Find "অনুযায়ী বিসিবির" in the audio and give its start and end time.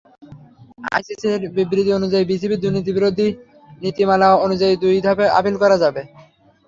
1.93-2.61